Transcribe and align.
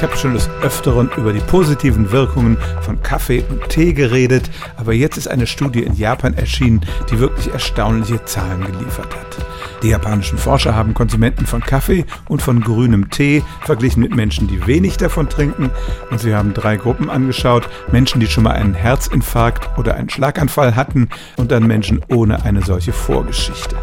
Ich 0.00 0.04
habe 0.04 0.16
schon 0.16 0.32
des 0.32 0.48
Öfteren 0.62 1.10
über 1.18 1.34
die 1.34 1.40
positiven 1.40 2.10
Wirkungen 2.10 2.56
von 2.80 3.02
Kaffee 3.02 3.44
und 3.50 3.68
Tee 3.68 3.92
geredet, 3.92 4.50
aber 4.78 4.94
jetzt 4.94 5.18
ist 5.18 5.28
eine 5.28 5.46
Studie 5.46 5.82
in 5.82 5.94
Japan 5.94 6.32
erschienen, 6.32 6.80
die 7.10 7.18
wirklich 7.18 7.52
erstaunliche 7.52 8.24
Zahlen 8.24 8.62
geliefert 8.62 9.14
hat. 9.14 9.36
Die 9.82 9.88
japanischen 9.88 10.38
Forscher 10.38 10.74
haben 10.74 10.94
Konsumenten 10.94 11.44
von 11.44 11.60
Kaffee 11.60 12.06
und 12.30 12.40
von 12.40 12.62
grünem 12.62 13.10
Tee 13.10 13.42
verglichen 13.60 14.00
mit 14.00 14.16
Menschen, 14.16 14.48
die 14.48 14.66
wenig 14.66 14.96
davon 14.96 15.28
trinken. 15.28 15.70
Und 16.10 16.18
sie 16.18 16.34
haben 16.34 16.54
drei 16.54 16.78
Gruppen 16.78 17.10
angeschaut. 17.10 17.68
Menschen, 17.92 18.20
die 18.20 18.26
schon 18.26 18.44
mal 18.44 18.52
einen 18.52 18.72
Herzinfarkt 18.72 19.78
oder 19.78 19.96
einen 19.96 20.08
Schlaganfall 20.08 20.76
hatten 20.76 21.10
und 21.36 21.52
dann 21.52 21.66
Menschen 21.66 22.00
ohne 22.08 22.42
eine 22.46 22.62
solche 22.62 22.94
Vorgeschichte. 22.94 23.76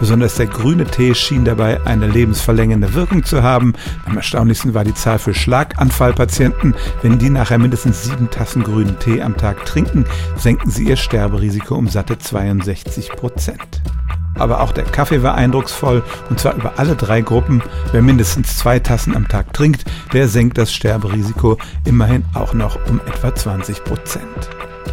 Besonders 0.00 0.36
der 0.36 0.46
grüne 0.46 0.84
Tee 0.84 1.14
schien 1.14 1.44
dabei 1.44 1.80
eine 1.84 2.06
lebensverlängernde 2.06 2.94
Wirkung 2.94 3.24
zu 3.24 3.42
haben. 3.42 3.74
Am 4.06 4.16
erstaunlichsten 4.16 4.74
war 4.74 4.84
die 4.84 4.94
Zahl 4.94 5.18
für 5.18 5.34
Schlaganfallpatienten. 5.34 6.74
Wenn 7.02 7.18
die 7.18 7.30
nachher 7.30 7.58
mindestens 7.58 8.04
sieben 8.04 8.30
Tassen 8.30 8.62
grünen 8.62 8.98
Tee 8.98 9.22
am 9.22 9.36
Tag 9.36 9.64
trinken, 9.64 10.04
senken 10.36 10.70
sie 10.70 10.84
ihr 10.84 10.96
Sterberisiko 10.96 11.74
um 11.74 11.88
satte 11.88 12.18
62 12.18 13.10
Prozent. 13.10 13.82
Aber 14.38 14.60
auch 14.60 14.72
der 14.72 14.84
Kaffee 14.84 15.22
war 15.22 15.34
eindrucksvoll 15.34 16.02
und 16.30 16.38
zwar 16.38 16.54
über 16.54 16.74
alle 16.76 16.94
drei 16.94 17.20
Gruppen. 17.20 17.62
Wer 17.92 18.02
mindestens 18.02 18.56
zwei 18.56 18.78
Tassen 18.78 19.16
am 19.16 19.26
Tag 19.26 19.52
trinkt, 19.52 19.84
der 20.12 20.28
senkt 20.28 20.58
das 20.58 20.72
Sterberisiko 20.72 21.58
immerhin 21.84 22.24
auch 22.34 22.54
noch 22.54 22.78
um 22.88 23.00
etwa 23.06 23.34
20 23.34 23.82
Prozent. 23.82 24.48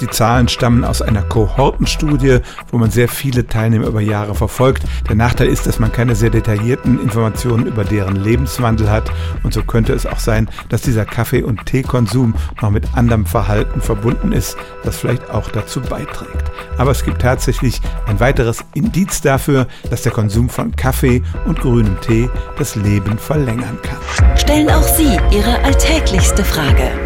Die 0.00 0.08
Zahlen 0.08 0.48
stammen 0.48 0.84
aus 0.84 1.00
einer 1.00 1.22
Kohortenstudie, 1.22 2.40
wo 2.70 2.78
man 2.78 2.90
sehr 2.90 3.08
viele 3.08 3.46
Teilnehmer 3.46 3.86
über 3.86 4.00
Jahre 4.00 4.34
verfolgt. 4.34 4.82
Der 5.08 5.16
Nachteil 5.16 5.48
ist, 5.48 5.66
dass 5.66 5.78
man 5.78 5.92
keine 5.92 6.14
sehr 6.14 6.30
detaillierten 6.30 7.00
Informationen 7.00 7.66
über 7.66 7.84
deren 7.84 8.16
Lebenswandel 8.16 8.90
hat. 8.90 9.10
Und 9.42 9.54
so 9.54 9.62
könnte 9.62 9.94
es 9.94 10.04
auch 10.04 10.18
sein, 10.18 10.48
dass 10.68 10.82
dieser 10.82 11.06
Kaffee- 11.06 11.42
und 11.42 11.64
Teekonsum 11.64 12.34
noch 12.60 12.70
mit 12.70 12.94
anderem 12.94 13.24
Verhalten 13.24 13.80
verbunden 13.80 14.32
ist, 14.32 14.56
das 14.84 14.98
vielleicht 14.98 15.30
auch 15.30 15.50
dazu 15.50 15.80
beiträgt. 15.80 16.50
Aber 16.76 16.90
es 16.90 17.04
gibt 17.04 17.22
tatsächlich 17.22 17.80
ein 18.06 18.20
weiteres 18.20 18.64
Indiz 18.74 19.22
dafür, 19.22 19.66
dass 19.90 20.02
der 20.02 20.12
Konsum 20.12 20.50
von 20.50 20.76
Kaffee 20.76 21.22
und 21.46 21.60
grünem 21.60 21.98
Tee 22.02 22.28
das 22.58 22.76
Leben 22.76 23.18
verlängern 23.18 23.78
kann. 23.82 24.36
Stellen 24.36 24.68
auch 24.70 24.82
Sie 24.82 25.16
Ihre 25.30 25.58
alltäglichste 25.64 26.44
Frage 26.44 27.05